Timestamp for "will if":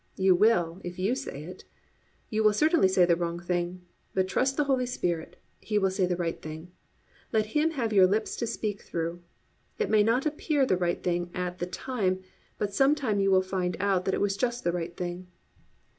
0.33-0.97